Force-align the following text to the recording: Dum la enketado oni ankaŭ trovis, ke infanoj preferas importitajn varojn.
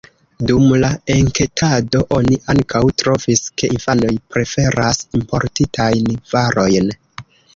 Dum 0.51 0.63
la 0.83 0.87
enketado 1.15 1.99
oni 2.19 2.37
ankaŭ 2.53 2.81
trovis, 3.03 3.43
ke 3.61 3.69
infanoj 3.75 4.11
preferas 4.37 5.03
importitajn 5.21 6.11
varojn. 6.35 6.91